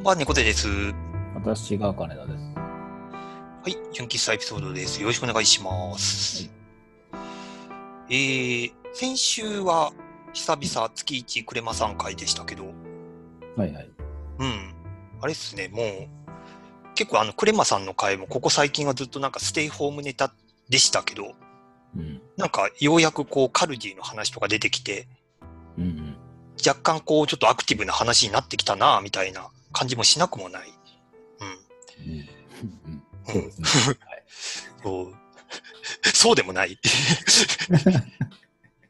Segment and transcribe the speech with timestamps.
[0.00, 0.66] こんばんは、猫背です。
[1.34, 2.38] 私が金田です。
[2.56, 4.98] はい、純喫茶エピソードです。
[4.98, 6.50] よろしくお願いします。
[8.08, 9.92] えー、先週は
[10.32, 12.72] 久々月1クレマさん会でしたけど、
[13.56, 13.90] はいはい。
[14.38, 14.74] うん、
[15.20, 20.32] あれっすね、もう、結構あの、クレマさんの会もここ最近はずっとなんかステイホームネタ
[20.70, 21.34] でしたけど、
[21.94, 22.22] うん。
[22.38, 25.06] なんかようやくこうカルディの話とか出てきて、
[25.76, 26.16] うんうん。
[26.66, 30.68] 若干こうちょっとアクティブな話になってきたなみたいな感じもしなくもない。
[31.40, 31.44] う
[32.04, 32.14] ん。
[32.14, 33.96] うん、そうですね。
[34.04, 34.22] はい、
[34.82, 35.14] そう。
[36.14, 36.78] そうでもない。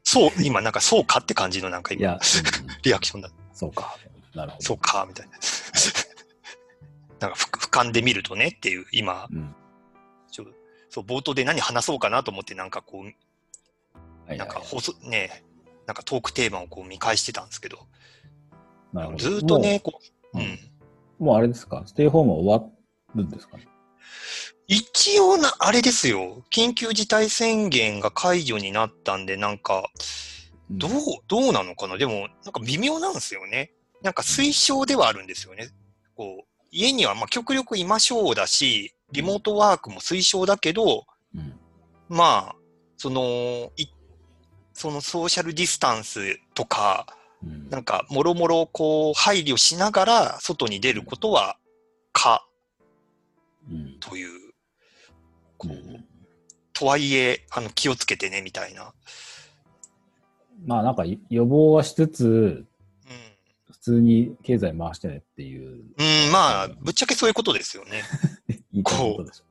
[0.03, 0.73] そう、今なん。
[0.73, 1.83] かそうかって感じのなん。
[1.83, 2.19] か今、、
[2.83, 3.29] リアクションだ。
[3.53, 3.95] そうか。
[4.35, 4.63] なるほど。
[4.65, 5.31] そうか、みたいな。
[7.21, 7.31] なん。
[7.31, 9.55] か俯瞰で見るとねっていう、今、うん。
[10.29, 10.45] ちょ
[10.89, 12.69] そう、冒頭で何話そうかなと思ってなん。
[12.69, 13.05] かこ
[14.27, 14.47] う、なん。
[14.49, 15.45] か放送、ね、
[15.87, 15.95] なん。
[15.95, 17.47] かトークテーマをこう見返してたん。
[17.47, 17.87] ですけど、
[18.91, 20.01] なるほどずっとね、こ
[20.33, 20.59] う、もう、うん。
[21.21, 21.83] うんもうあれですか？
[21.85, 22.69] ステイホームは終わ
[23.15, 23.57] るんですか？
[23.57, 23.67] ね
[24.67, 26.43] 一応な、あれですよ。
[26.51, 29.83] 緊急事態宣言が解除になったんで、なんか、
[30.69, 30.91] どう、
[31.27, 31.97] どうなのかな？
[31.97, 33.73] でも、なんか微妙なんですよね。
[34.01, 35.69] なんか推奨ではあるんですよね。
[36.15, 41.53] こう、家にはまあ極力いましょうだし、リモートワークも推奨だけど、うん。
[42.07, 42.55] まあ、
[42.97, 43.87] その、い
[44.73, 47.20] そのソーシャルディスタンスとか、うん。
[47.69, 51.57] なんか、もろもろこう、配慮しながら外に出ることは、
[52.11, 52.45] か、
[53.69, 53.97] うん。
[53.99, 54.53] という、
[55.57, 56.05] こう、うん
[56.81, 58.91] とはいえ、あの、気をつけてね、みたいな。
[60.65, 62.67] まあなんか予防はしつつ、うん。
[63.71, 65.83] 普通に経済回してねっていう。
[65.95, 68.01] うん、まあ、ぶっちゃけそういうことですよね。
[68.73, 69.43] 言いたいことでしょ。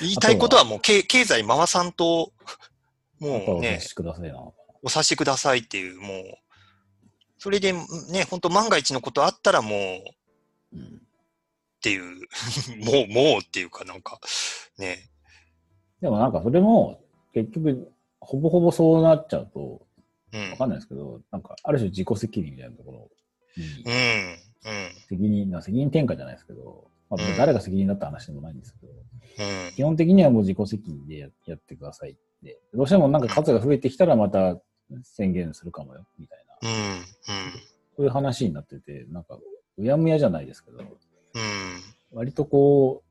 [0.00, 2.32] 言いたいことはもう、経経済回さんと、
[3.18, 4.38] もうねやっぱお察、しくださいな。
[4.38, 4.54] お
[4.86, 6.38] 察しくださいっていう、もう、
[7.46, 7.78] それでね、
[8.28, 9.72] 本当万が一のことあったらもう、っ
[10.72, 11.00] うん。
[11.80, 12.02] ていう、
[12.84, 14.18] もう、もうっていうかなんか、
[14.78, 15.08] ね、
[16.00, 17.04] でもなんかそれも、
[17.34, 19.86] 結局、ほぼほぼそうなっちゃうと、
[20.32, 20.50] うん。
[20.50, 23.10] わかんないですけど、なんか、ある種自己責任みたいなところ
[23.56, 32.60] にうん、うん、責任、な責任転嫁じゃないですけど、まあうん誰が責任だった話でもないんですけど、うん、基本的にはもう自己責任でややってくださいって。
[32.74, 34.60] どうしてもなんか数が増えてきたらまた
[35.04, 36.45] 宣言するかもよ、みたいな。
[36.62, 37.04] うん、
[37.96, 39.38] そういう話になってて、なんか、
[39.78, 40.86] うやむやじゃないですけど、うん、
[42.12, 43.02] 割とこ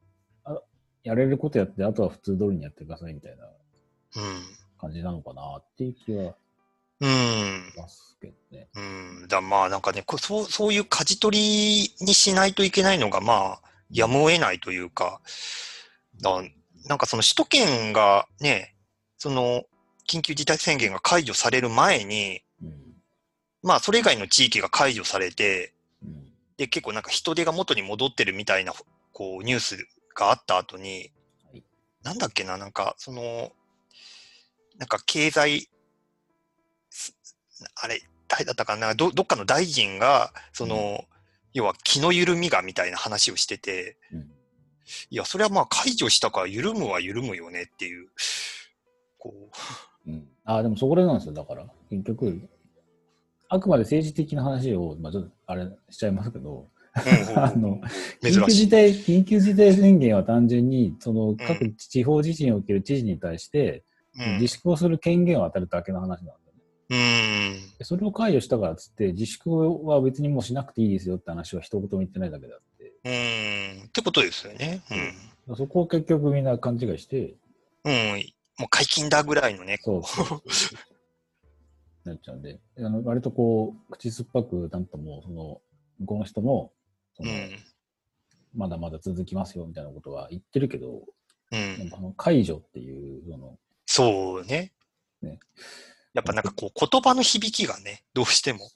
[0.46, 0.62] う、あ
[1.04, 3.46] やれることやって、あとは普通通りにやってくださいみたいな
[4.16, 4.42] うん、
[4.80, 6.36] 感じなのかなっていう気は
[7.02, 8.70] うん、しますけどね。
[8.74, 8.80] う
[9.26, 9.28] ん。
[9.28, 15.20] だまあなんかねこそう、そういう舵取りにしないといけないのが、まあ、やむを得ないというか、
[16.22, 16.42] だ
[16.88, 18.76] なんかその首都圏がね、
[19.18, 19.64] その
[20.10, 22.45] 緊急事態宣言が解除される前に、うん。
[23.66, 26.32] まあそれ以外の地域が解除されて、うん。
[26.58, 28.74] で結構なんか人手が元に戻ってるみたいな
[29.12, 31.12] こうニュースがあった後に
[31.52, 31.64] はい、
[32.04, 33.52] なんだっけな、なんかその、
[34.78, 35.68] なんか経済、
[36.90, 37.16] す
[37.82, 41.06] あれ、誰だったかな、どどっかの大臣が、その、
[41.54, 44.32] 要は気の緩みがみたいな話をしてて、うん。
[45.10, 48.10] いや、それはまあ解除したから緩むは緩むよねっていう、
[49.18, 49.34] こ
[50.06, 50.28] うん。
[50.44, 51.34] あ、でもそこでなんですよ。
[51.34, 52.48] だから、結局、
[53.50, 58.52] あくまで政治的な話を、まあちょっと、あれしちゃいますけど、 緊急。
[58.52, 66.40] 事態、緊急事態宣言は単純に、そのう各地方自治における知事に対して、うん自粛をする権限を与えるだけの話なんだよね。
[66.90, 66.96] う
[67.76, 67.78] ん。
[67.78, 69.52] でそれを解除したからっつって、自粛
[69.86, 73.86] は別にもうしなくていいですよって話は一言も言ってないだけであって、うん。
[73.88, 74.82] ってことですよね。
[75.58, 77.36] そこを結局みんな勘違いして、
[77.84, 77.92] うん。
[77.92, 78.34] うん。
[78.58, 80.42] もう解禁だぐらいのね、そうそう
[82.10, 85.62] なっちゃうんで、あの割とこう、口酸っぱく、なんとも、その、
[86.00, 86.74] 向こうの人も、
[87.16, 87.52] そのうん。
[88.54, 91.04] まだまだ続きますよみたいなことは言ってるけど、
[91.52, 91.90] うん。
[91.90, 94.74] の解除っていう、その、そうね。
[95.22, 95.40] ね
[96.14, 98.70] やっぱなんかこう言葉の響きがね、どうしても。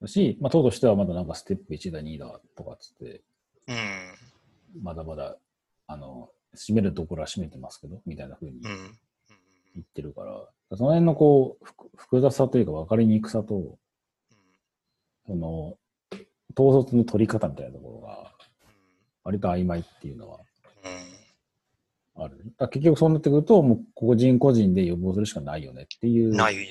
[0.00, 3.22] だし、まあ、党としてはまだなんかステップ1だ、2だとかっつって、
[3.66, 4.82] うん。
[4.82, 5.36] まだまだ、
[5.86, 8.98] あの、締めるところは締めてますけど、みたいな風にうん。
[9.74, 11.64] 言ってるから、その辺のこう、
[11.96, 13.78] 複雑さというか分かりにくさと、
[15.26, 15.76] その、
[16.58, 18.32] 統率の取り方みたいなところが、
[19.24, 20.40] 割と曖昧っていうのは
[22.16, 22.54] ある。
[22.58, 26.36] だ結局そうなってくると、もう個人個人で予防するしかないよねっていううん。
[26.36, 26.54] ない。
[26.54, 26.64] うん。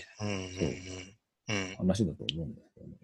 [1.49, 1.75] うん。
[1.77, 2.95] 話だと思うんですけどね。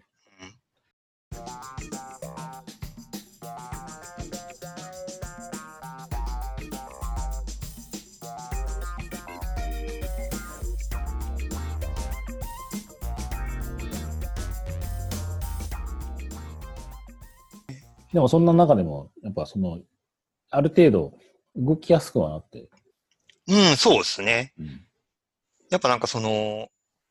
[18.12, 19.80] でもそんな中でも、やっぱその、
[20.50, 21.14] ある程度
[21.56, 22.68] 動きやすくはなって。
[23.48, 24.52] うん、そうですね。
[24.58, 24.86] うん。
[25.70, 26.68] やっぱなんかその、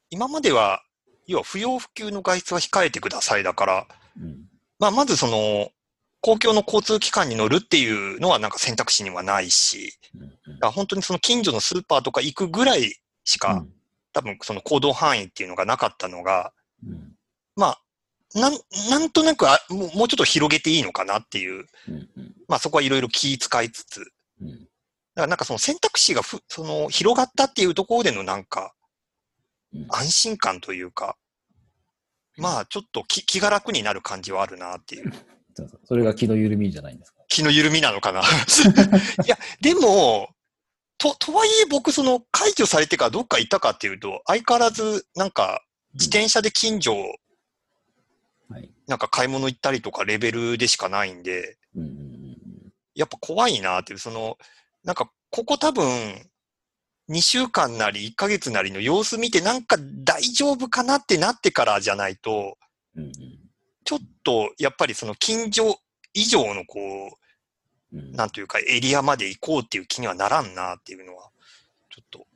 [0.09, 0.81] 今までは、
[1.27, 3.87] 要は不要不急の外出は控えてくださいだから、
[4.19, 4.45] うん。
[4.79, 5.69] まあまずその、
[6.21, 10.71] 公共の交通機関に乗るっていうのはなんか選択肢にはないし、うん。
[10.71, 12.93] 本当にその近所のスーパーとか行くぐらい
[13.23, 13.65] しか、
[14.11, 16.51] 多分その行動範囲っていうのがなかったのが、
[16.85, 17.13] うん。
[17.55, 17.81] まあ、
[18.35, 18.53] なん、
[18.89, 21.95] なんとなくあもうもうちょっと広げていいのかなっていう、うん。
[21.95, 22.35] うん。
[22.47, 24.05] まあそこはいろいろ気遣いつつ、だ
[24.41, 24.49] うん。
[24.49, 24.61] か
[25.15, 28.73] らなんかその選択肢がふ、その広がったっていうところでのなんか
[29.73, 31.15] うん安心感というか、
[32.37, 35.11] まあちょっと気気が楽になる感じはあるなってい う。
[35.85, 37.19] それが気の緩みじゃないんですか？
[37.27, 38.21] 気の緩みなのかな。
[39.25, 40.29] いや、でも、
[40.97, 47.19] と、とはいえ僕その解除されてからどっか行ったかっていうと、相変わらずなんか自転車で近所はい。
[48.89, 51.57] なんか買い物行ったりとかレベルでしかないんで、
[52.95, 54.37] やっぱ怖いなっていう、その、
[54.83, 55.85] なんか、ここ多分、
[57.09, 62.57] 2週間なり1ヶ月なりの様子見て、なんか大丈夫かなってなってからじゃないと。
[63.85, 65.79] ちょっと、やっぱりその近所
[66.13, 66.79] 以上のこ
[67.13, 67.19] う
[67.91, 71.29] なんというかエリアまで行こうっていう気にはならんなっていうのは、
[71.89, 72.27] ちょっと、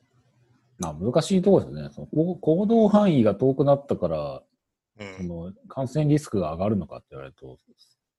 [0.80, 1.90] まあ、難しいところですね。
[1.94, 4.42] そのこ行動範囲が遠くなったから、うん。
[4.98, 7.60] その感染リスクが上がるのかって言われると、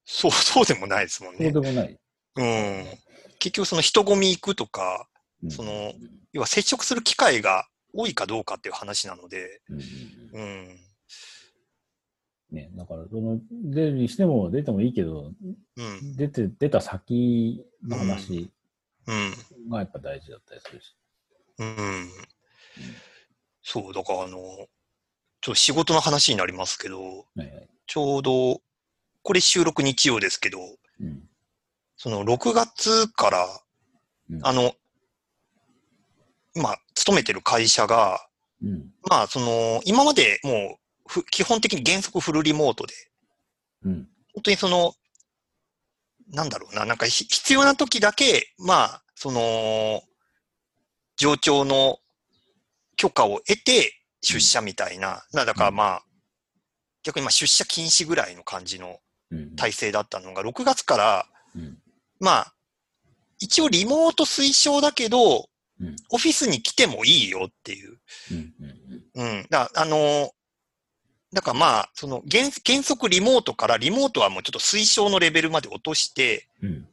[0.05, 1.53] そう、そうでもないですもんそうね。
[1.53, 1.99] でもない。
[2.37, 2.85] うん。
[3.38, 5.09] 結局その人混み行くとか、
[5.43, 5.93] うんその、
[6.32, 9.81] 要は接触する機会が多いかどうかっていう話なので、うん
[10.32, 10.81] うんうん。
[12.50, 15.32] ね、だから、その、出るにしても、出てもいいけど、
[15.76, 16.17] うん。
[16.17, 18.50] 出て、出た先の話
[19.06, 19.71] うん。
[19.71, 20.97] がやっぱ大事だったりするし。
[21.59, 22.11] うん。
[23.62, 24.38] そう、だからあの、
[25.44, 27.05] ちょっと仕事の話になりますけど、は
[27.37, 27.69] いはい。
[27.87, 28.62] ちょうど、
[29.23, 30.58] これ収録日曜ですけど、
[31.00, 31.20] うん。
[31.99, 33.46] その6月から、
[34.31, 34.73] うんあの、
[36.55, 38.26] 今、勤めてる会社が、
[38.62, 38.91] うん。
[39.02, 42.94] まあ、その、今までもうふ、基本的に原則フルリモートで、
[43.85, 44.08] うん。
[44.32, 44.94] 本当にその、
[46.31, 50.02] なんだろうな、なんかひ必要な時だけ、まあ、その、
[51.19, 51.99] 上長の
[52.97, 56.03] 許可を得て出社みたいな、なだからまあ、
[57.03, 58.99] 逆にまあ出社禁止ぐらいの感じの
[59.31, 59.56] うん。
[59.56, 61.26] 体制だったのが、6月から、
[61.56, 61.79] うん。
[62.21, 62.55] まあ、
[63.41, 65.49] 一応リモート推奨だけど、
[65.81, 65.97] うん。
[66.11, 67.99] オフィスに来てもいいよっていう。
[69.15, 69.47] うん。
[69.50, 70.31] だあの、
[71.32, 76.88] だからまあ、その原原則リモートからリモートはもうちょっと推奨のレベルまで落として、うん。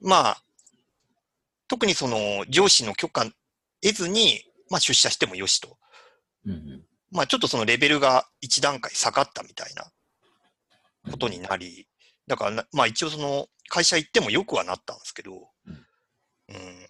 [0.00, 0.42] まあ、
[1.66, 3.26] 特にその上司の許可
[3.82, 5.76] 得ずに、まあ出社してもよしと。
[6.46, 6.84] うん。
[7.10, 9.90] まあちょっとそのレベルが一段階下がったみたいな
[11.10, 11.88] ことになり、
[12.26, 15.86] だからな、まあ一応その会社行ってもよくはなったんですけど、うん
[16.48, 16.86] うん。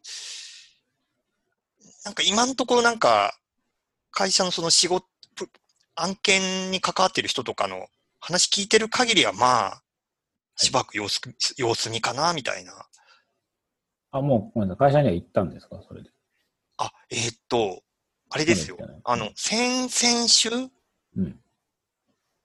[2.05, 3.37] なんか今のところなんか、
[4.11, 5.51] 会社のその仕事、ぷ
[5.97, 7.89] 案件に関わってる人とかの
[8.21, 9.83] 話聞いてる限りはまあ、
[10.57, 11.21] しばらく様子、
[11.57, 12.73] 様子見かな、みたいな。
[14.13, 15.81] あ、もう、会社には行ったんですか？
[15.87, 16.11] それで。
[16.79, 17.83] あ、えーっと、
[18.31, 18.79] あれですよ。
[19.05, 20.51] あの先々週？
[21.17, 21.41] うん。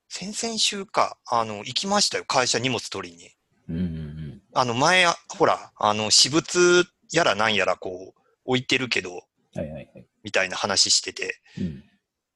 [0.08, 1.18] 先々週か。
[1.26, 2.24] あの、行きましたよ。
[2.26, 3.30] 会社荷物取りに。
[3.68, 3.76] うん。
[3.76, 4.42] うん。
[4.54, 9.20] あの、前、ほら、あの、私物やらなんやらこう、置いてるけど、は
[9.54, 10.06] いはいはい。
[10.22, 11.84] みたいな話してて、うん。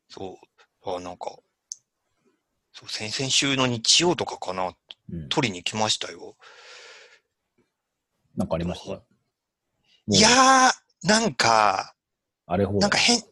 [0.09, 0.39] そ
[0.85, 1.37] う、あなんか、
[2.73, 4.75] そう、先々週の日曜とかかな、
[5.13, 5.29] うん。
[5.29, 6.37] 取りに来ましたよ。
[8.37, 9.03] なんかありました？
[10.09, 11.95] いやー、なんか、
[12.47, 13.23] あれほなんか変、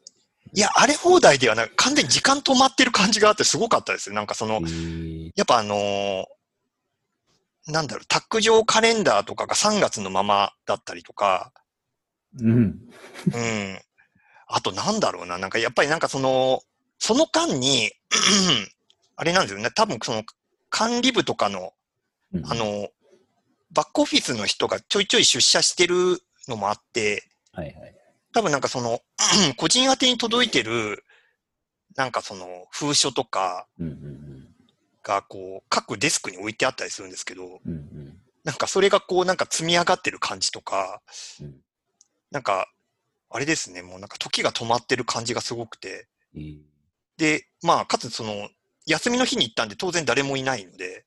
[0.52, 4.14] いや、あれ放題ではなく、完全に時間止まってる感じがあってすごかったですよ。
[4.14, 6.24] なんかそのえ、ーやっぱあのー
[7.70, 11.52] なんだろう、タック上カレンダーとかが3月のままだったりとか、
[12.40, 12.52] うん。
[12.52, 12.78] うん。
[14.46, 16.62] あとなんだろうな、なんかやっぱりなんかその、
[16.98, 17.92] その間に、
[19.16, 20.22] あれなんですよね、多分その
[20.70, 21.72] 管理部とかの、
[22.32, 22.88] うんあ、の、
[23.72, 27.97] バックオフィスの人がちょいちょい出社してるのもあって、はいはい。
[28.32, 29.00] 多分なんかその、
[29.56, 31.04] 個人宛てに届いてる、
[31.96, 33.66] なんかその、封書とか
[35.02, 37.72] がこう、各デスクに置いてあったりするんですけど、うん。
[37.72, 41.02] うんなんかそれがこうなんか積み上がってる感じとか、
[41.40, 41.56] うん
[42.30, 42.70] なんか、
[43.30, 46.60] あれですね、もうなんか時が止まってる感じがすごくて、うん。
[47.16, 48.48] で、まあ、かつその、
[48.86, 51.04] 休みの日に行ったんで当然誰もいないので、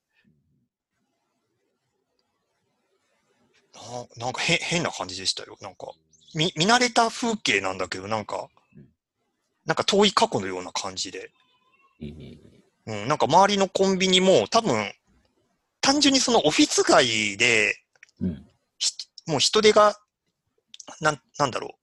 [3.73, 5.57] ななんかへ変な感じでしたよ。
[5.61, 5.91] なんか、
[6.35, 8.87] 見、見慣れた風景なんだけど、なんかうん、
[9.65, 11.31] なんか遠い過去のような感じで、
[12.01, 12.37] えー
[12.87, 14.91] うん、なんか周りのコンビニも多分、
[15.81, 17.75] 単純にそのオフィス街で、
[18.19, 18.45] うん。
[18.77, 18.91] ひ
[19.27, 19.95] もう人手が、
[20.99, 21.75] なん、なんだろ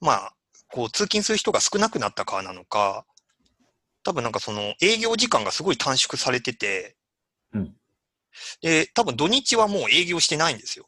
[0.00, 0.04] う。
[0.04, 0.32] まあ、
[0.68, 3.06] こう、通勤する人が少なくなったからなのか、
[4.02, 6.96] 多分なんかその営業時間がすごい短縮されてて、
[7.52, 7.76] うん
[8.60, 10.86] で、多分土日はもう営業してないんですよ。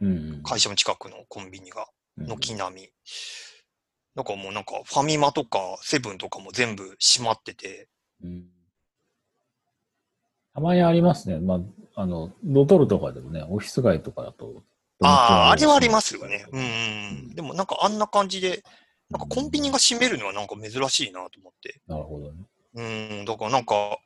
[0.00, 0.42] うん。
[0.42, 1.86] 会社の近くのコンビニが、
[2.18, 2.88] うん軒並み。
[4.14, 7.88] だからもうなんかファミマとかセブンとかも全部閉まってて、
[8.22, 8.44] うん
[10.54, 11.38] たまにありますね。
[11.38, 11.56] ま
[11.94, 14.62] あ、あの、ロトルとかでもね、オフィス街とかだと。
[15.02, 16.44] ああ、あれはありますよね。
[16.52, 16.66] うんうう
[17.30, 17.34] ん。
[17.34, 18.62] でもなんかあんな感じで、
[19.10, 21.80] なんかコンビニが閉めるのはなんか珍しいなと思って。
[21.86, 22.38] なるほどね。
[22.74, 22.82] う
[23.22, 23.98] ん、だからなんか、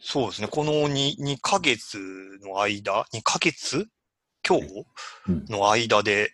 [0.00, 1.98] そうですね、この 2, 2ヶ月
[2.42, 3.88] の間、2ヶ月？
[4.48, 4.86] 今日？
[5.28, 6.32] うんの間で、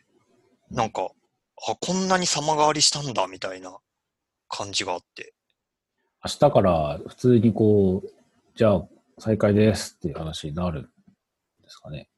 [0.71, 1.09] なんか、
[1.69, 3.77] あ、こんなに様変わりしたんだ、みたいな
[4.49, 5.35] 感じがあって。
[6.25, 8.09] 明日から普通にこう、
[8.55, 8.85] じゃあ
[9.19, 10.89] 再開ですっていう話になるんで
[11.69, 12.09] すかね。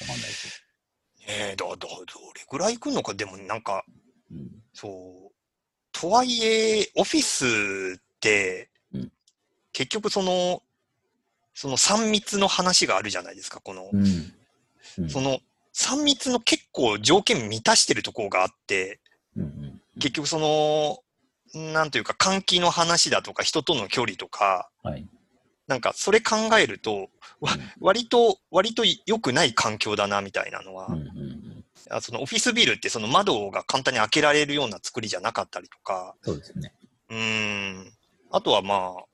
[0.00, 2.00] わかんないけねえ、だ、だ、どれ
[2.48, 3.84] ぐらい来るのか、でもなんか、
[4.30, 4.36] ど。
[4.36, 4.48] うん。
[4.72, 4.88] そ
[5.28, 5.32] う。
[5.92, 9.12] とはいえ、オフィスってうん、
[9.72, 10.62] 結局その、
[11.54, 14.34] その3密の話があるじゃないですか、この、うん。
[14.98, 15.40] うんその
[15.72, 19.00] 3密の結構条件満たしてるところがあって、
[19.36, 25.06] うんうん結局その、なんというか換気の話だとか人との距離とか、はい。
[25.66, 36.72] なんかそれ考えると、わ割と、割と良くない環境だなみたいなのは、うんうんあそのオフィスビルってその窓が簡単に開けられるような作りじゃなかったりとか、そうですね。
[37.08, 37.92] うーん。
[38.30, 39.04] あとはまあ、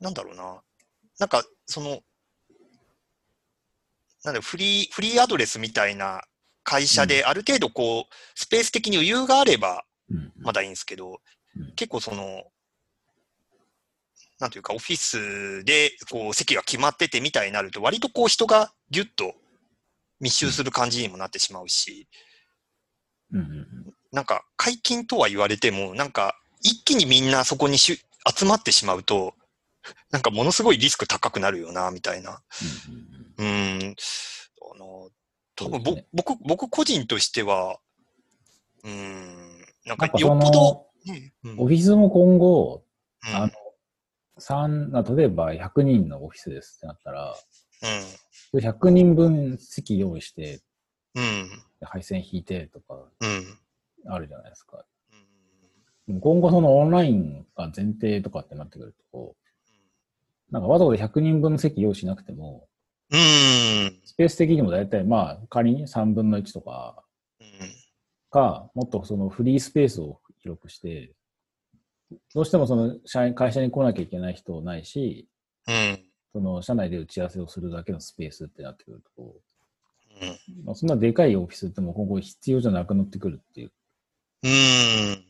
[0.00, 0.60] なんだろうな。
[1.18, 2.00] なんか、その、
[4.24, 6.22] なんフリー、フリーアドレスみたいな
[6.64, 10.32] 会社で、ある程度こう、スペース的に余裕があれば、うん。
[10.38, 11.20] まだいいんですけど
[11.56, 12.44] うん、結構その、
[14.38, 19.34] なんというか、オフィスで、こう、席が決まっててみたいになると、割とこう、人がギュッと
[20.20, 22.08] 密集する感じにもなってしまうし、
[24.12, 27.96] なんか解禁とは言われても、なんか一気にみんなそこに集
[28.46, 29.34] まってしまうと、
[30.10, 32.40] なんかものすごいリスク高くなるよな、みたいな。
[32.88, 32.94] うん。
[32.94, 33.94] うんうん。
[34.74, 35.10] あの、
[35.56, 36.06] 多分ね。
[36.12, 37.78] 僕、僕個人としては、
[38.84, 40.60] うーん、なんかよっぽど、
[41.06, 41.60] の、ねうん。
[41.60, 42.84] オフィスも今後、
[43.26, 43.34] うん。
[43.34, 43.52] あの、
[44.38, 47.34] 三な例えば100人のオフィスですってなったら、
[48.54, 50.60] 100人分席用意して、
[51.14, 51.48] うん、うん、
[51.82, 53.58] 配線引いてとかうん、
[54.12, 54.84] あるじゃないですか。
[56.06, 59.36] うん今後そのオンラインが前提とかってなってくると、
[60.50, 62.66] なんかわざわざ100人分の席用意しなくても、
[63.10, 67.02] うん、スペース的にも大体まあ仮に3分の1とか
[67.40, 67.46] うん、
[68.30, 71.12] か、もっとそのフリースペースを広くして、
[72.34, 75.28] どうしてもその社員、会社に来なきゃいけない人ないし、
[75.66, 75.98] うん、
[76.32, 83.72] その社内で打ち合わせをするだけのスペースってなってくると、うん、まあ、そんなでかいオフィスってもう今後必要じゃなくなってくるっていう。
[84.44, 85.24] うん、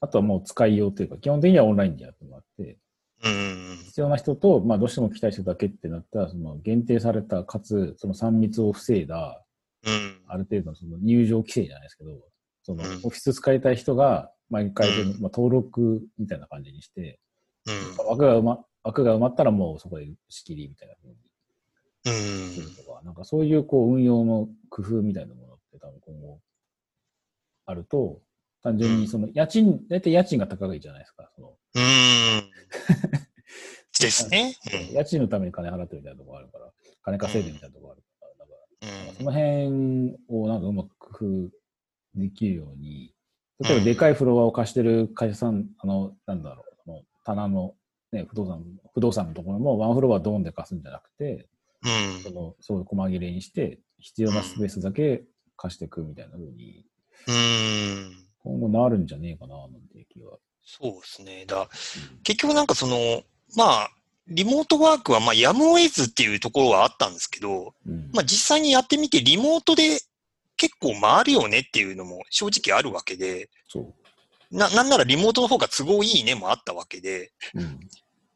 [0.00, 2.76] あとはもう使いようというか、基本的にはオンラインでやってもらって、うん、
[3.22, 9.42] 必要な人と、まあどうしても来たい人だけってなったら、その限定された、かつ、その3密を防いだ、
[9.84, 12.20] うん、ある程度のその入場規制じゃないですけど、
[12.62, 12.90] そのうん。
[13.04, 14.88] オフィス使いたい人が毎回
[15.20, 17.18] まあ、登録みたいな感じにして、
[17.66, 21.16] うん、枠が埋ま枠が埋まったらもうそこで仕切りみたいな風に。
[22.04, 22.50] うん。
[22.50, 26.40] するとか、なんかそういうこう運用の工夫みたいなものって多分今後
[27.66, 28.20] あると、
[28.62, 31.30] 単純にその家賃、大体家賃が高いじゃないですか。
[31.34, 31.52] その。
[34.00, 34.56] ですね。
[34.92, 38.52] 家賃のために金払ってるみたいなところあるから、金稼いでるみたいなところあるから、だか
[38.86, 39.14] らうん。
[39.16, 41.50] その辺をなんかうまく工夫
[42.14, 43.14] できるように、
[43.60, 47.74] 例えばでかいフロアを貸してる会社さん、あの、なんだろう、その棚の、
[48.12, 48.64] ね、不動産、
[48.94, 51.48] 不動産のところもワンフロアドーンで貸すんじゃなくて、
[51.84, 52.22] うん。
[52.22, 55.24] その、そういう細切れにして、必要なスペースだけ
[55.56, 56.86] 貸していくみたいな風に、
[57.28, 58.26] うん。
[58.42, 60.38] 今後なるんじゃねえかな、なんていう気は。
[60.64, 61.44] そうですね。
[61.46, 61.68] だ
[62.22, 63.22] 結局なんかその、
[63.56, 63.90] まあ、
[64.28, 68.10] リモートワークはまあやむを得ずっていうところはあったんですけど、うん。
[68.12, 70.00] まあ実際にやってみてリモートで
[70.56, 73.50] 結構回るよねっていうのも正直あるわけで。
[74.50, 77.80] な、なんならリモートの方が都合いいねもあったわけで、うん。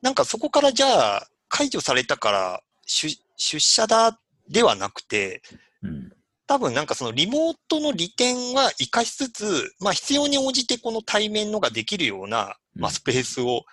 [0.02, 4.18] なんかそこからじゃあ解除されたから出出社だ
[4.48, 5.42] ではなくて、
[5.82, 6.12] うん。
[6.46, 13.64] 多分なんかそのリモートの利点は活かしつつ、まあ必要に応じてこの対面のができるような、まあスペースを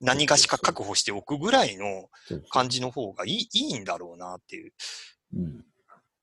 [0.00, 2.08] 何がしか確保しておくぐらいの
[2.50, 4.72] 感じの方がいいいいんだろうなっていう。
[5.36, 5.64] うん。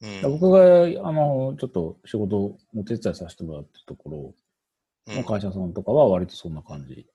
[0.01, 0.39] うん。
[0.39, 4.33] 僕が、あの、ちょっと仕事の手伝いさせてもらってるところ
[5.07, 7.07] うんの会社さんとかは割とそんな感じ。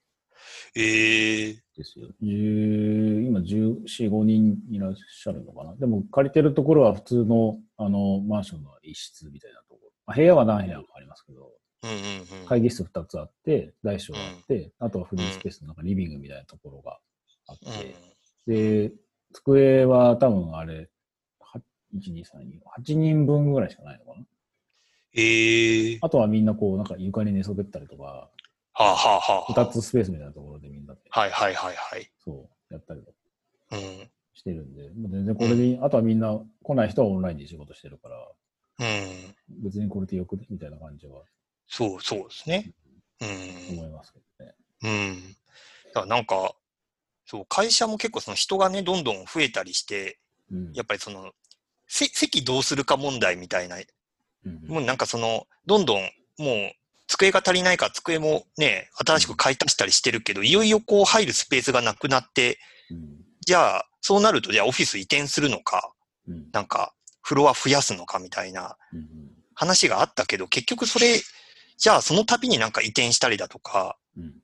[0.74, 2.08] ええですよ。
[2.22, 5.76] 10今14、5人いらっしゃるのかな？
[5.76, 9.90] でも借りてるところは普通のあのマンションの一室みたいなところ。
[10.06, 11.50] まあ、部屋は何部屋かありますけど、
[11.84, 12.46] うんうんうん。
[12.46, 16.98] 会議室2つあって、大小があって、あとはフリースペースのなんかリビングみたいなところが
[17.46, 17.94] あって、
[18.46, 18.92] で、
[19.32, 20.88] 机は多分あれ、
[21.40, 21.60] は
[21.94, 24.24] 1、2、3、4、8人分ぐらいしかないのかな？
[25.14, 28.30] ええあとはみんなこう、なんか床に寝そべったりとか、
[28.74, 32.10] はあ、はあはあ、2つスペースみたいなところでみんなで、はいはいはいはい。
[32.24, 33.16] そう、やったりとか
[33.72, 34.10] うん。
[34.34, 38.28] してるんで、もう全然これで、あとはみんな来ない人はオンラインで仕事してるから、
[38.80, 39.34] うん。
[39.62, 40.46] 別にこれでよくね？
[40.48, 41.22] みたいな感じは
[41.66, 42.72] そう、そうですね。
[43.20, 43.78] うん。
[43.78, 44.54] 思いますけどね。
[44.82, 45.36] うん。
[45.92, 46.54] だからなんか、
[47.26, 50.18] そう、会社も結構その人がね、どんどん増えたりして、
[50.50, 50.72] うん。
[50.72, 51.32] やっぱりその、
[51.86, 53.84] せ席どうするか問題みたいな、うん
[54.66, 56.00] もうなんかその、どんどん
[56.38, 56.72] もう、
[57.06, 62.58] 机が足りないから机もね、新しく買い足したりしてるけど、いよいよこう入るスペースがなくなって、
[62.90, 63.24] うん。
[63.44, 65.92] じゃあ、そうなると、じゃあオフィス移転するのか、
[66.26, 66.48] うん。
[66.52, 71.20] なんか、フロア増やすのかみたいなうん話があったけど、結局それ、
[71.76, 74.34] じゃあその度になんか移転したりだとか、うん。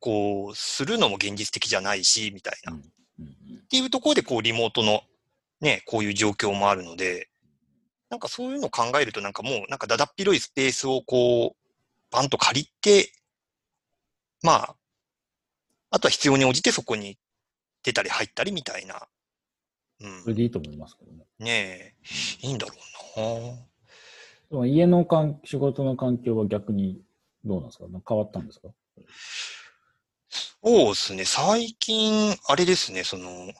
[0.00, 2.72] こう、するのも現実的じゃないし、みたいな。
[2.72, 2.76] っ
[3.18, 3.66] うん。
[3.68, 5.02] ていうところで、こう、リモートの、
[5.60, 7.28] ね、こういう状況もあるので、
[8.08, 11.65] なんかそういうのを考えると、なんかもう、なんかだだっ広いスペースをこう、
[12.10, 13.12] バンと借りて、
[14.42, 14.76] まあ、
[15.90, 17.18] あとは必要に応じてそこに
[17.82, 19.06] 出たり入ったりみたいな。
[20.00, 20.22] うん。
[20.22, 21.24] それでいいと思いますけどね。
[21.38, 21.94] ね
[22.42, 22.74] え、いいんだろ
[23.16, 23.56] うな。
[24.50, 27.00] でも家の環仕事の環境は逆に
[27.44, 27.84] どうなんですか？
[28.08, 28.68] 変わったんですか？
[30.62, 31.24] そうですね。
[31.24, 33.52] 最近、あれですね、その、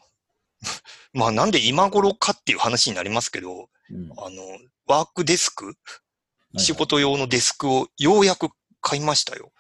[1.13, 4.43] まあなんで今頃かっていう話になりますけど、うんあの、
[4.87, 5.75] ワークデスク、い
[6.57, 8.49] 仕事用のデスクをようやく
[8.81, 9.53] 買いましたよ。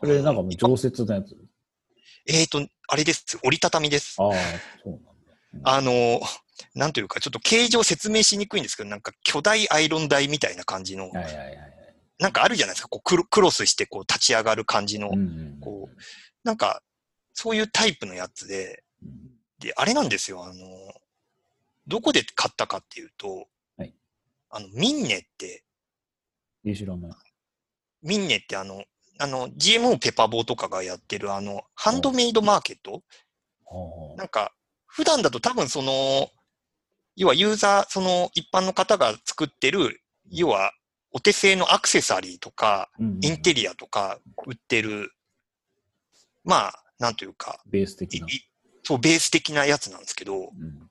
[0.00, 1.36] それなんかもう常設のやつ？
[2.26, 3.38] えーと、あれです。
[3.42, 4.16] 折りたたみです。
[4.18, 4.32] ああ、
[4.84, 5.10] そうなんだ。
[5.64, 6.20] あの、
[6.74, 11.58] なんというか、ちょっと形状説明しにくいんですけど、なんか巨大アイロン台みたいな感じの、はいはいはいはい。
[12.18, 12.88] なんかあるじゃないですか。
[12.88, 15.88] こうクロクロスしてこう立ち上がる感じの、うんうんこ
[16.44, 16.82] なんか、
[17.32, 19.10] そういうタイプのやつで、うん
[19.58, 20.44] で、あれなんですよ。
[20.44, 20.54] あの、
[21.88, 23.46] どこで買ったかっていうと、はい
[24.50, 25.64] あの、ミンネって、
[26.64, 27.12] いい知らない。
[28.02, 28.84] ミンネってあの、
[29.18, 33.02] あの、GMO ペパボーとかがやってるあの、ハンドメイドマーケット？
[33.66, 34.52] はなんか、
[34.86, 36.30] 普段だと多分その、
[37.16, 40.72] 要はユーザー、その一般の方が作ってる、要は
[41.10, 45.12] お手製のアクセサリーとか、インテリアとか売ってる、
[46.44, 48.26] まあ、なんというか、ベース的な。
[48.84, 50.88] そう、ベース的なやつなんですけど、うん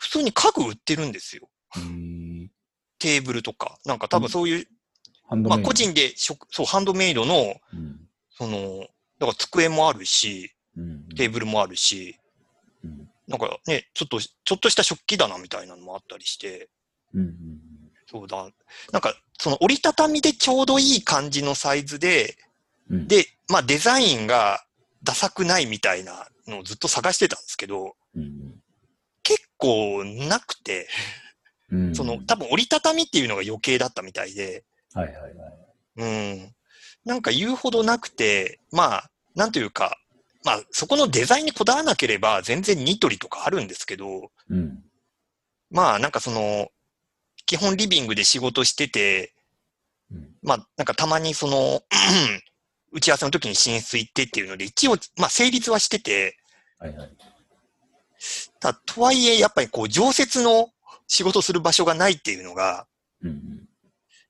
[0.00, 1.48] 普通に家具売ってるんですよ。
[2.98, 3.78] テーブルとか。
[3.84, 4.66] なんか多分そういう。
[5.30, 8.00] まあ個人で食、そう、ハンドメイドの、うん。
[8.30, 8.86] その、
[9.18, 12.16] だから机もあるし、うんテーブルもあるし、
[12.84, 13.10] うん。
[13.26, 16.68] なんかね、ちょっと、ちょっとした食器棚みたいなのもあったりして、
[18.10, 18.48] そうだ。
[18.92, 22.36] なんか、その折りたたみでちょうどいい感じのサイズで、
[22.90, 24.64] うん、で、まあデザインが
[25.02, 28.54] ダサくないみたいなのをずっと探してたんですけど、うん。
[29.22, 30.88] 結構なくて、
[31.70, 35.34] うん、その多分折りたたみっていうのが余計だったみたいで、はいはいはい。
[35.96, 36.54] うん。
[37.04, 39.98] なんか言うほどなくて、まあ、なんというか、
[40.44, 44.82] まあそこのデザインにこだわらなければ全然ニトリとかあるんですけど、うん。
[45.70, 46.68] まあなんかその、
[47.46, 49.32] 基本リビングで仕事してて、
[50.10, 51.82] うんまあなんかたまにその、
[52.92, 56.38] 打ち合わせの時に寝室行ってっていうので、一応、まあ成立はしてて、
[56.78, 57.16] はいはい。
[58.60, 60.70] ただとはいえ、やっぱりこう常設の
[61.08, 62.86] 仕事する場所がないっていうのが、
[63.22, 63.68] うんうん。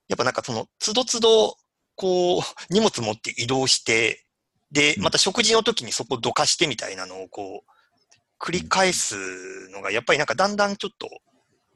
[0.08, 1.56] やっぱなんかその、つどつど、
[1.96, 4.24] こう、荷物持って移動して、
[4.70, 5.02] で、うん。
[5.02, 7.70] また食事の時にそこどかしてみたいなのをこう、
[8.40, 9.16] 繰り返す
[9.72, 11.08] のが、やっぱりなんかだんだんちょっと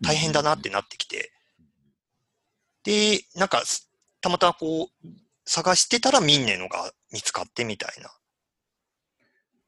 [0.00, 1.32] 大変だなってなってきて、
[2.84, 5.08] で、なんかす、たまたまこう、
[5.44, 8.10] 探してたらミンネのが見つかってみたいな。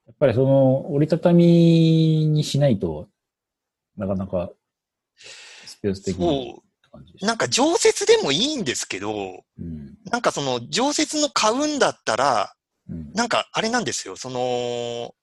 [0.07, 3.09] やっぱりその折りたたみにしないと
[3.97, 4.51] なかなか
[5.17, 6.61] スペース的に。
[7.23, 12.55] なんか常設でもいいんですけど、うんなんかその常設の買うんだったら、
[12.89, 15.15] うんなんかあれなんですよ、その、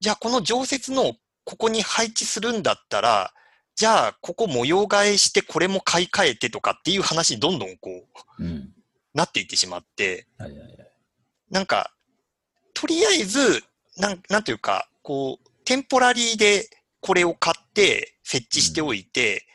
[0.00, 3.32] じゃあこの常設のここに配置するんだったら、
[3.74, 8.06] じゃあここ模様替えしてこれも買い替えてとかっていう話にどんどんこ
[8.38, 8.70] う、うん。
[9.14, 10.92] なっていってしまって、はいはいはい。
[11.50, 11.92] なんか、
[12.74, 13.62] とりあえず、
[13.96, 16.68] なん、なんというか、こう、テンポラリーで
[17.00, 19.46] これを買って設置しておいて、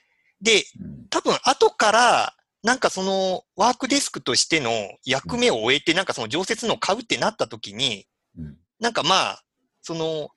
[0.41, 4.71] で、うん多分後からなんかそのワークデスクとしての
[5.06, 8.56] 役目を終えて、なんかその常設のを買うってなった時に、うん。
[8.79, 9.43] なんかまあ、
[9.82, 10.29] その、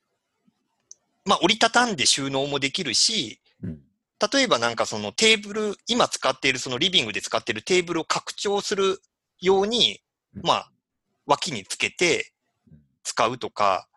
[1.25, 3.79] まあ折りたたんで収納もできるし、うん。
[4.31, 9.01] 例えばなんかそのテーブル、今使っているそのリビングで使っているテーブルを拡張する
[9.39, 10.01] ように、
[10.43, 10.71] まあ、
[11.25, 12.33] 脇につけて
[13.03, 13.87] 使うとか、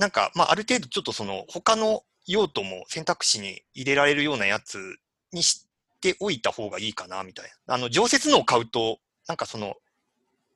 [0.00, 4.96] なんか、まあある程度ちょっとその他の用途も選択肢に入れられるようなやつ
[5.32, 5.68] にし
[6.00, 7.74] ておいた方がいいかな、みたいな。
[7.74, 9.74] あの、常設のを買うと、なんかその、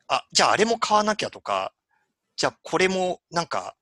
[0.08, 1.72] あ、じゃああれも買わなきゃとか、
[2.36, 3.76] じゃあこれもなんか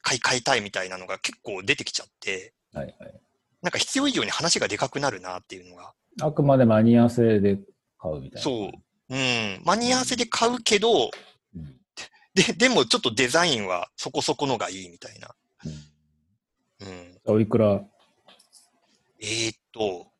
[0.00, 3.20] 買い替えたいみたいなのが結構出てきちゃって、はいはい。
[3.60, 5.92] なんか必要以上に話がでかくなるなっていうのが。
[6.22, 7.58] あくまで間に合わせで
[7.98, 8.40] 買うみたいな。
[8.40, 8.70] そう。
[9.10, 9.62] うん。
[9.64, 11.10] 間に合わせで買うけど、うん。
[12.34, 15.34] で、でもちょっとデザインはそこそこのがいいみたいな。
[16.80, 16.88] うん。
[16.88, 17.18] うん。
[17.24, 17.82] おいくら？
[19.20, 20.12] えー、っと、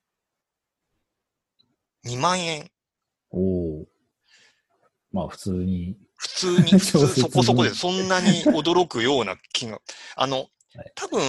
[2.05, 2.71] 2万円。
[3.31, 3.41] お
[3.83, 3.87] お。
[5.13, 5.97] まあ普通に。
[6.17, 9.83] 普通に、 普通そこそこで、そんなに驚くような金額。
[10.17, 11.23] あのはい、多分、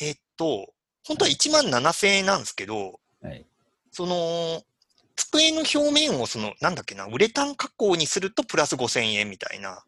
[0.00, 0.74] えーっと、
[1.04, 3.46] 本当は1万7千円なんですけど、はい。
[3.90, 4.62] その、
[5.14, 9.85] 机の表面をその、なんだっけな、ウレタン加工にするとプラス5千円みたいな。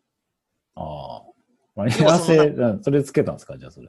[0.79, 1.23] ああ。
[1.77, 3.57] 間に合わせ、あそれつけたんですか？
[3.59, 3.88] じゃあそれ。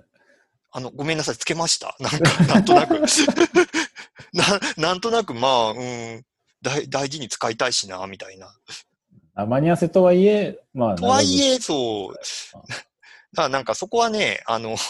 [0.72, 1.96] あの、ごめんなさい、つけました。
[2.02, 3.00] なんか、なんとなく。
[4.34, 6.26] な、なんとなく、まあ、うん、
[6.62, 8.54] 大大事に使いたいしな、みたいな。
[9.34, 10.96] あ間に合わせとはいえ、まあ。
[10.96, 12.14] とはい長え、そう。
[12.14, 12.20] だ
[12.62, 12.62] あ
[13.36, 14.82] からなんかそこはね、あの、く、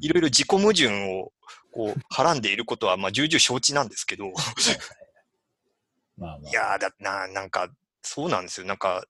[0.00, 0.88] いろいろ自己矛盾
[1.20, 1.32] を、
[1.72, 4.78] こう、はらんでいることは、まあ、重々承知なんですけど、はいはい
[6.16, 6.50] まあまあ。
[6.50, 7.68] いやー、だな、なんか、
[8.02, 8.66] そうなんですよ。
[8.66, 9.04] なんか、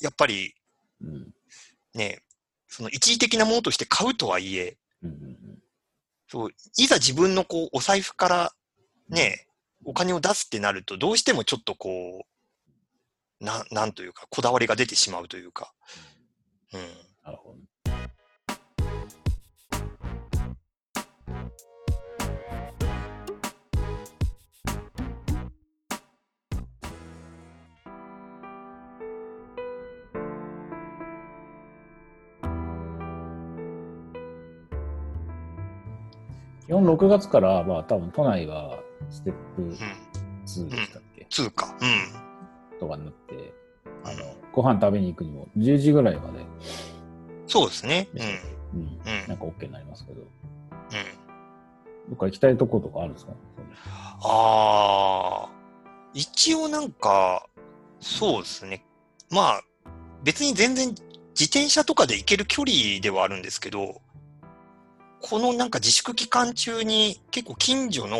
[0.00, 0.54] やっぱり、
[1.00, 1.34] うん。
[1.94, 2.22] ね、
[2.68, 5.62] その一時的なものとして買うとはいえ、うん。
[6.28, 8.52] そう、いざ自分のこう、お財布から
[9.08, 9.46] ね、
[9.84, 12.26] お金を出すってなると、どうしてもちょっとこ
[13.40, 15.72] う、な、なんというか、こだわりが出てしまうというか。
[16.72, 16.80] うん。
[17.24, 17.58] なるほど。
[36.66, 38.78] 基本6月から、まあ多分都内は
[39.10, 39.70] ステップうん。
[39.72, 41.74] 2でしたっけ、通貨。
[41.80, 42.78] うん。
[42.78, 43.52] とかになって、
[44.04, 46.44] あの、ご飯食べに行くにも10時ぐらいまで
[47.46, 48.08] そうですね。
[48.72, 48.80] うん。
[48.80, 48.98] うん。
[49.28, 50.28] なんか OK になりますけど、うん。
[52.10, 53.32] どっか行きたいとことかあるんですか？
[54.22, 55.50] ああ、
[56.14, 57.46] 一応なんか、
[58.00, 58.84] そうですね。
[59.30, 59.62] まあ、
[60.22, 64.00] 別に全然自転車とかで行ける距離ではあるんですけど、
[65.26, 68.18] このなんか自粛期間中に結構近所の、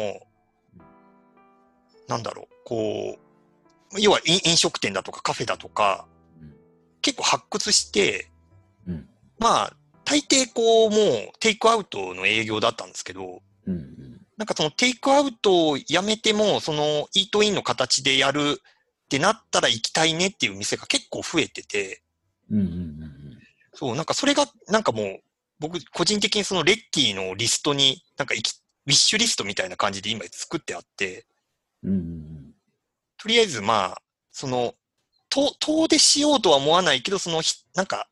[2.08, 3.18] なんだろう、こ
[3.94, 6.06] う、要は飲飲食店だとかカフェだとか、
[6.40, 6.54] うん
[7.02, 8.30] 結構発掘して、
[8.86, 9.06] うん。
[9.38, 10.98] まあ、大抵こう、もう
[11.38, 14.20] テイクアウトの営業だったんですけど、うんうん。
[14.38, 22.00] なんかそのテイクアウトをやめても、そのイートインの形でやるってなったら行きたいねっていう店が結構増えてて、
[22.50, 22.94] うんうんうん
[23.74, 25.20] そう、なんかそれがなんかもう、
[25.58, 31.26] 僕個人的にそのレッキーのリストに、なんかウィッシュリストみたいな感じで今作ってあって、
[31.82, 34.74] とりあえずまあ、その、
[35.30, 38.08] 遠遠出しようとは思わないけど、そのひ、なんか、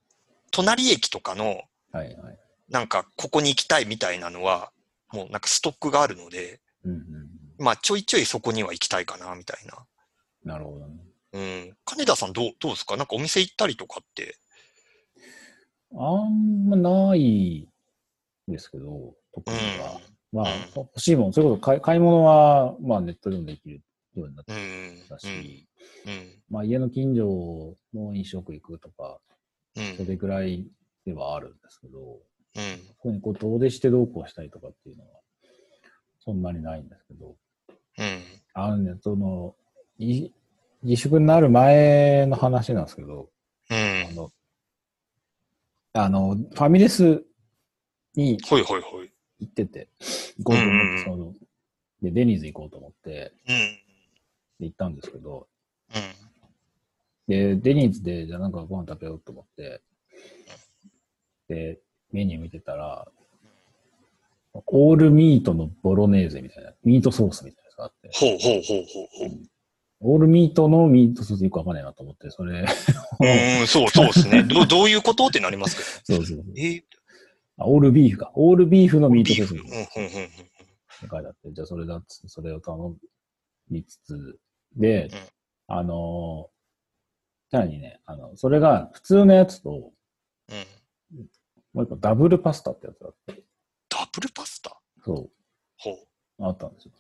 [0.51, 2.01] 隣駅とかの、うん。
[2.01, 2.39] はいはい。
[2.69, 4.73] なんか、ここに行きたいみたいなのは、
[5.13, 7.65] もうなんかストックがあるので、うんうんうん。
[7.65, 9.87] まあ、ちょいちょいそこには行きたいかな、みたいな。
[10.45, 10.97] なるほどね。
[11.33, 11.77] うん。
[11.85, 12.97] 金田さんどう、どうですか？
[12.97, 14.39] なんかお店行ったりとかって。
[15.95, 17.69] あんまない
[18.49, 20.01] ですけど、特うんには。。
[20.33, 23.83] まあ、うん欲しいもの、それこそ買い買い物は、まあネットでもできる
[24.15, 25.09] ようになってうん。
[25.09, 25.69] たし、
[26.07, 26.43] うん。
[26.49, 29.19] まあ家の近所の飲食行くとか、
[29.77, 29.97] うん。
[29.99, 30.67] それぐらい
[31.05, 31.99] ではあるんですけど、
[32.57, 32.87] うん。
[32.87, 35.11] そこにこう遠出してどうこうしたりとかっていうのは、
[36.21, 37.37] そんなにないんですけど、
[37.99, 38.23] うん。
[38.55, 39.55] あのね、その、
[39.99, 40.31] い
[40.83, 43.29] 自粛になる前の話なんですけど、
[43.71, 44.07] うん。
[44.11, 44.31] あの、
[45.95, 47.23] あの、ファミレス
[48.15, 49.11] にほいほいほい。
[49.41, 49.89] 行ってて、
[50.39, 51.35] 行こうと思って、うんその、
[52.03, 53.57] で、デニーズ行こうと思って、うん。
[54.61, 55.49] で行ったんですけど、
[55.95, 56.03] うん。
[57.29, 59.83] で、デニーズで、じゃあなんかご飯食べようと思って、
[61.49, 61.81] で、
[62.13, 63.07] メニュー見てたら、
[64.55, 69.39] オールミートのボロネーゼみたいな、ミートソースみたいなやつがあって、ほうほうほうほうほう。
[70.03, 72.65] オールミートのミートソースよくわかんないなと思って、それ、う
[73.65, 74.43] ん、そう、そうですね。
[74.43, 76.53] どどういうことってなりますけそうそうそうど。
[76.57, 76.83] えー
[77.59, 78.33] あオールビーフか。
[78.35, 79.35] オールビーフのミート。
[79.35, 79.79] ソースうん、うん、うん。
[79.79, 79.85] って
[81.01, 82.97] 書いてあって、じゃあそれだっつそれを頼
[83.71, 84.39] 見つつ、
[84.75, 85.19] で、うん
[85.69, 86.53] あのー
[87.53, 89.87] さらにね、あの、それが普通のやつと、うん。
[91.75, 93.43] もう一個ダブルパスタってやつがあって、
[93.91, 94.75] ダブルパスタ？
[95.05, 95.29] そ
[95.77, 95.95] ほう。
[96.39, 96.93] う、あったんですよ。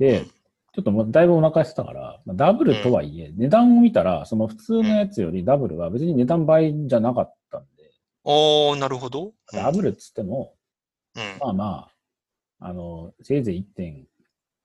[0.00, 0.24] で、
[0.72, 7.90] ちょっともうだいぶお腹空いてたから、まあダブルとはいえ、値段を見たら、その普通のやつよりダブルは別に値段倍じゃなかったんで、
[8.24, 9.26] おー、なるほど。
[9.26, 9.32] うん。
[9.52, 10.54] ダブルっつっても、
[11.16, 11.22] うん。
[11.40, 11.88] まあま
[12.60, 13.66] あ、あの、せいぜい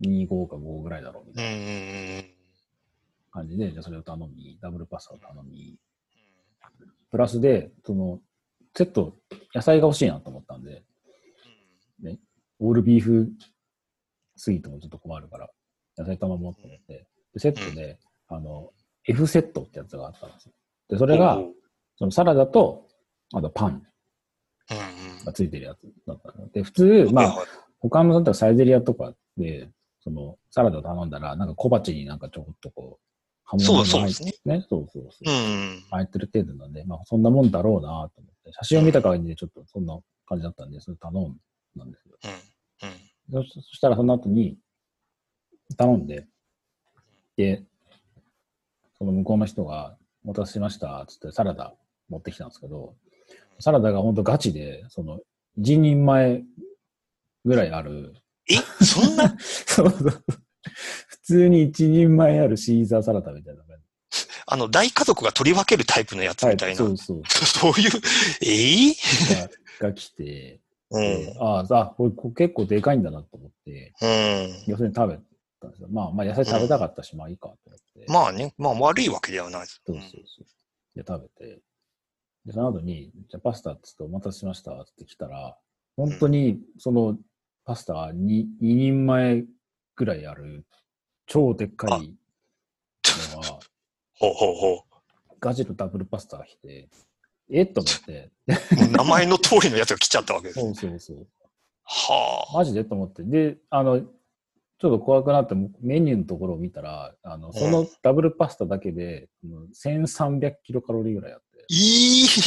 [0.02, 2.26] 1.25か5ぐらいだろうみうんたいなうんうん
[3.32, 5.76] 感じで、じゃあそれを頼み、ダブルパスタを頼み、
[7.12, 8.20] プラスで、その、
[8.78, 9.18] セット、
[9.54, 10.84] 野菜が欲しいなと思ったんで、
[12.60, 13.30] オールビーフ
[14.38, 15.50] スイートもちょっと困るから、
[15.98, 18.72] 野菜頼もうと思って、でセットで、あの、
[19.08, 20.52] F セットってやつがあったんですよ。
[20.90, 21.54] で、そそれがう、ん
[21.98, 22.88] そのサラダと、
[23.34, 23.86] あとパン
[24.72, 24.74] う
[25.22, 25.26] ん。
[25.26, 27.46] がついてるやつだったので、普通、まあ、
[27.80, 29.70] 他のだったらサイゼリアとかで、
[30.02, 33.06] その、サラダ頼んだら、なんか小鉢になんかちょこっとこう、
[33.46, 34.58] 刃そうが入っそうですね。
[34.58, 34.66] ね。
[34.70, 35.32] そうそうそう。
[35.32, 35.84] うん。
[35.92, 38.10] 入ってる程度なんで、まあそんなもんだろうなと思っ
[38.44, 41.38] て、写真を見た限りでちょっとそんな感じだったんで、それ頼ん
[41.78, 42.18] だんですよ。
[43.32, 43.38] うん。
[43.38, 43.44] うん。
[43.44, 44.58] そそしたらその後に、
[45.78, 46.26] 頼んで、
[47.38, 47.64] で、
[48.98, 51.74] その向こうの人が、お待たせしました、つってサラダ
[52.10, 52.96] 持ってきたんですけど、
[53.60, 55.20] サラダが本当ガチで、その、
[55.58, 56.44] 一人前
[57.44, 58.14] ぐらいある、
[58.50, 60.24] え、そんな、 そうそう
[61.08, 63.76] 普通に一人前あるシーザーサラダみたいな感
[64.48, 66.48] あの、大家族が取り分けるタイプのやつじ。
[66.48, 66.76] みたいな。
[66.76, 67.22] そうそう。
[67.28, 67.92] そういう、
[68.42, 68.90] え？
[68.90, 68.94] え
[69.82, 70.60] がが来て、
[70.92, 71.02] うん。
[71.02, 74.72] でああ、あこれこれ結構でかいんだなと思って、うん。
[74.72, 75.20] 要するに食べ
[75.66, 75.90] たんですよ。
[75.92, 78.12] まあ、まあ、野菜食べたかったし、まあいいかと思って。
[78.12, 79.82] まあね、まあ悪いわけではないです。
[79.86, 80.46] そうそうそう。
[80.96, 81.62] で、食べて、
[82.46, 85.58] で、その後に、じゃあパスタっつってお待たせしましたって来たら、
[85.98, 87.18] 本当にその
[87.66, 89.44] パスタが 2, 2人前
[89.96, 90.66] ぐらいある、
[91.26, 92.16] 超でっかい
[93.34, 93.48] のが、
[94.20, 94.86] ほうほうほ
[95.40, 96.88] ガチのダブルパスタが来て、
[97.52, 98.32] えっと思って、
[98.92, 100.60] 名前の通りのやつが来ちゃったわけです。
[100.60, 101.28] そうそうそう。
[101.84, 102.58] はあ。
[102.58, 102.84] マジで？
[102.84, 103.24] と思って。
[103.24, 104.02] で、あの、
[104.86, 111.66] ちょっと怖くなってメニューのところを見たら、あの、そのダブルパスタだけで、うん1300キロカロリーぐらいあって。
[111.70, 112.28] いい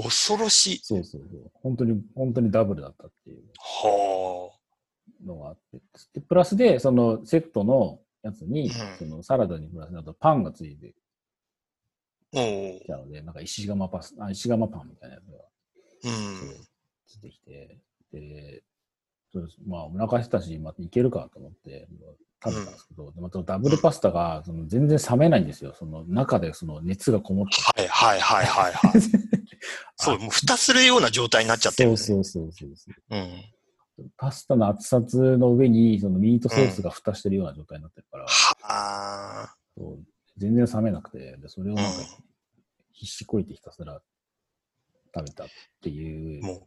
[0.00, 0.78] 恐ろしい。
[0.78, 1.50] そうそうそう。
[1.54, 4.52] 本当に、本当にダブルだったっていうは
[5.26, 5.80] のがあって。
[6.14, 10.94] でプラスで、そのセットのやつに、うんそのサラダにプラスだとパンがついて
[12.30, 15.38] きたので、なんか石窯パス、あ石窯パンみたいなやつが
[16.04, 16.66] うん。
[17.08, 17.80] ついてきて、
[18.12, 18.62] で、
[19.66, 21.88] まあ、お腹空いてたし、まあ、いけるかと思って、
[22.44, 25.74] 食べたんですけど、でまたダブルパスタがその全然冷めないんですよ。
[25.78, 27.82] その中でその熱がこもって。
[27.82, 29.02] はいはいはいはいはい。
[29.96, 31.96] そう、もう蓋するような状態になっちゃってる、ね。
[31.96, 33.16] そうそうそうそうそう。
[33.98, 34.10] うん。
[34.16, 38.56] パスタの熱々の上にそのミートソースが蓋してるような状態になってるから、は
[39.44, 39.56] あ。
[39.76, 40.04] そう
[40.36, 42.24] 全然冷めなくて、でそれをなんかうん
[42.94, 44.00] 必死こいてひたすら
[45.14, 45.46] 食べたっ
[45.82, 46.42] ていう。
[46.42, 46.62] もう、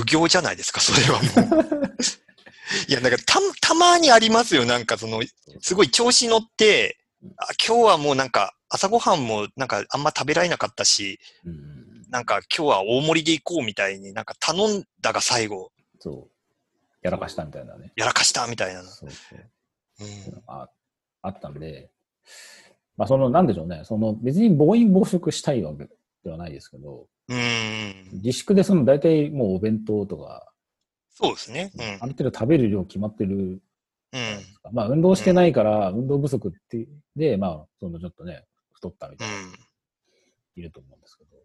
[0.00, 1.94] 苦行じゃないですか、それはもう。
[2.88, 4.64] いや、なんかた、たまにありますよ。
[4.64, 5.22] なんかその、
[5.60, 6.98] すごい調子乗って、
[7.36, 16.34] あ今日はもうなんか、朝ごはんもなんかあんま食べられなかったし、うん、なんか今日は大盛りで行こうみたいになんか頼んだが最後、そう。
[17.02, 17.92] やらかしたみたいなね。
[17.96, 18.82] やらかしたみたいな。
[18.82, 19.40] そうそう。
[20.00, 20.42] うん。
[20.46, 20.68] あ
[21.22, 21.90] あったんで、
[22.96, 25.88] まあ、その、なんでしょうね、その、別に暴飲暴食したいわけ
[26.24, 28.10] ではないですけど、うん。
[28.14, 30.50] 自粛でその、大体もうお弁当とか、
[31.10, 31.70] そうですね。
[32.00, 33.62] ある程度食べる量決まってる
[34.12, 34.20] うん。
[34.68, 34.74] うん。
[34.74, 39.34] まあ、運動してないから、運動不足って、で、まあ、そのちょっとね、太ったみたいな、
[40.56, 41.36] いると思うんですけど、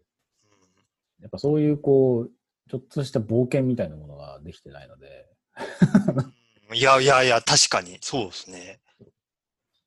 [1.22, 2.32] やっぱそういう、こう、
[2.70, 5.28] ちょっとした冒険みたいなものができてないので、
[6.70, 6.78] うん。
[6.78, 8.80] いやいやいや、確かに、そうですね。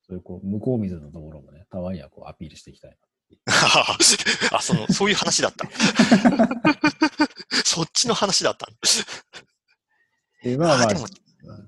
[0.05, 2.97] そういう、こう、向こう水のところもね、たまにはこう、アピールしていきたい
[4.51, 5.67] あ、その、そういう話だった。
[7.63, 8.67] そっちの話だった。
[8.67, 8.73] な。
[10.43, 10.87] で、まあまあ、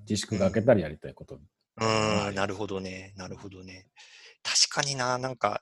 [0.02, 1.40] 自粛が明けたらやりたいこと。
[1.78, 1.86] う
[2.32, 3.14] ん、なるほどね。
[3.18, 3.88] なるほどね。
[4.44, 5.62] 確かにな、なんか、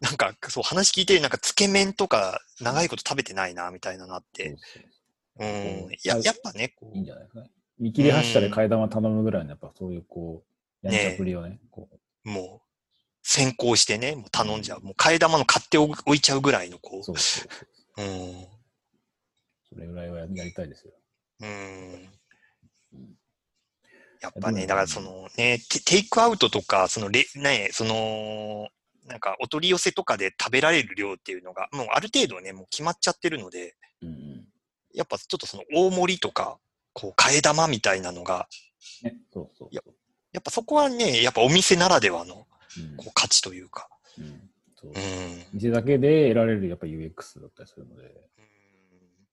[0.00, 4.56] なんか、そう、話聞いて、なんか、つけ麺とか、長いこと食べてないな、みたいなのあって。
[4.58, 4.80] そ
[5.40, 5.92] うん。
[5.92, 7.50] いや、やっぱね、こいいんじゃないですかね。
[7.78, 10.44] 見切り発車で替え玉頼むぐらいの、やっぱそういう、こ
[10.82, 12.63] う、やんちゃぶりをね、こう、う、もう、
[13.24, 14.80] 先行してね、もう頼んじゃう。
[14.80, 17.48] もう、替え玉の買ってお置いちゃうぐらいの、こそうそう
[17.96, 18.04] そう。
[18.04, 18.46] ん。
[19.66, 20.92] それぐらいはややりたいですよ。
[21.40, 22.10] うん。
[24.20, 28.68] やっぱね、だからそのね、テテイクアウトとか、そのレ、ね、その、
[29.06, 34.48] なんかお取り寄せとかで食べられる量っていうのが、もうある程度ね、もう決まっちゃってるので、うんうん。
[34.92, 36.58] やっぱちょっとその大盛りとか、
[36.92, 38.48] こう、替え玉みたいなのが、
[39.02, 39.82] ね、そうそういや
[40.32, 42.44] やっぱそこはね、やっぱお店ならではのうん
[42.96, 43.88] こう価値というか。
[44.18, 44.50] うん。
[45.54, 48.12] 店だけで得られるやっぱ UX だったりするので、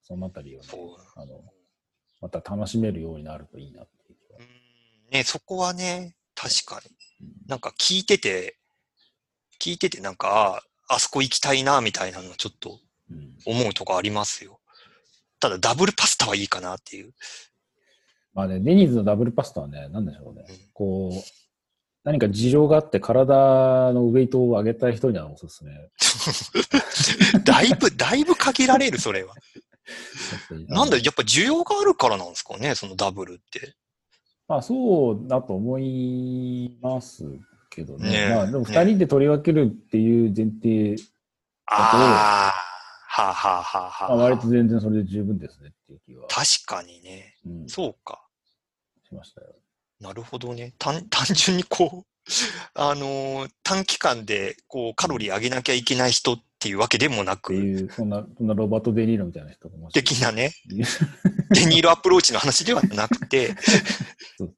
[0.01, 0.67] そのあたりをね。
[1.15, 1.41] あの、
[2.21, 4.21] また楽しめるようになるといいなっていう
[5.11, 6.95] ね、そこはね、確かに。
[6.95, 8.57] うんなんか聞いてて、
[9.59, 12.79] 聞いててなんか、ああそこ行きたいな、みたいなのちょっと
[13.11, 14.59] うん思うとこありますよ。
[15.39, 17.13] ただダブルパスタはいいかなっていう。
[18.33, 20.57] まあね、デニーズのダブルパスタはね、なんでしょうねうん。
[20.73, 21.40] こう、
[22.03, 25.71] 何か事情があって体のウェイトを上げたい人にはおすすめ。
[27.43, 29.35] だいぶ、だいぶ限られる、それは。
[30.67, 33.75] なんだ、やっぱ需要があるからなんですかね、そのダブルって。
[34.47, 37.23] まあそうだと思います
[37.69, 38.09] けどね。
[38.09, 40.95] ねえまあでもね二人で取り分けるっていう前提、
[41.67, 42.71] ああ、
[43.07, 47.35] はあ、はあはあはあ、まあ、割と全然それで十分ですねっていう気は、確かにね。
[47.45, 48.27] うん、しそうか。
[49.15, 49.47] ましたよ。
[50.01, 50.73] なるほどね。
[50.77, 52.29] 単 単純にこう、
[52.73, 60.53] あのー短期間でこうカロリー上げなきゃいけない人っていうわけでもなく、いう、そんな、そんなロバート・デ・ニーロみたいな人がもし的なね、
[61.51, 63.55] デニーロアプローチの話ではなくて、
[64.37, 64.55] そう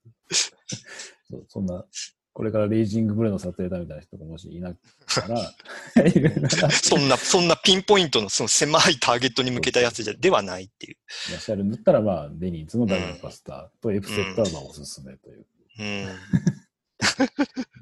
[1.48, 1.86] そんな、
[2.34, 5.54] これからレイジングブレの撮影だみたいな人がもしいなったら、
[6.72, 10.98] そんな、そんなピンポイントのその狭いターゲットに向けたやつじゃではないっていう。
[11.32, 15.46] らっしゃるんだったら、まあ、デニーズのダブルパスタとエプセットはまあおすすめという。
[15.80, 16.08] うん。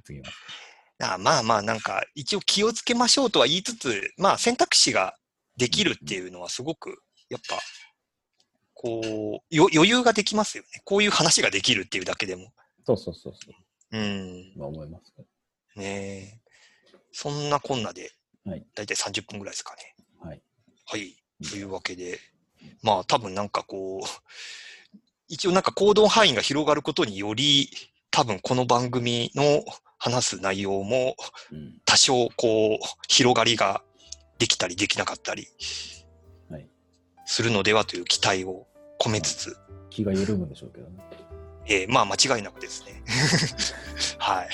[0.04, 0.30] 次は。
[1.14, 5.16] あまあまあ、なんか、一応気をつけましょうとは言いつつ、まあ選択肢が
[5.58, 7.58] できるっていうのはすごく、やっぱ、
[8.74, 10.82] こう、よ余裕ができますよね。
[10.84, 12.52] こういう話ができるっていうだけでも。
[12.86, 13.54] そうそうそうそう。
[13.92, 14.54] うん。
[14.56, 15.82] まあ思いますけど。
[15.82, 16.52] ねえ。
[17.12, 18.12] そんなこんなで、
[18.46, 19.96] はいだいたい30分ぐらいですかね。
[20.20, 20.42] はい。
[20.86, 21.16] はい。
[21.50, 22.20] というわけで、
[22.82, 24.08] まあ多分なんかこう、
[25.28, 27.70] 一応なんか行動範囲が広がることにより、
[28.10, 29.64] 多分この番組の
[29.98, 31.16] 話す内容も
[31.52, 31.82] うん。
[31.86, 33.84] 多少こう、広がりが
[34.38, 35.48] できたりできなかったり
[36.50, 36.68] はい。
[37.26, 38.68] するのではという期待を
[39.00, 39.58] 込めつつ、
[39.90, 41.00] 気が緩むでしょうけどね。
[41.72, 43.02] えーまあ間違いなくですね。
[44.20, 44.50] はい。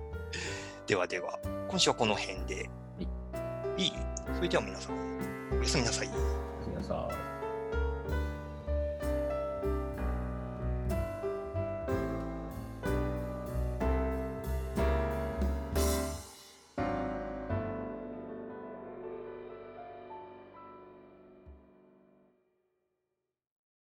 [0.88, 2.70] ではでは、今週はこの辺で。
[3.76, 3.92] いい
[4.34, 6.10] それでは皆さん、おやすみなさい。
[6.66, 7.29] 皆さん。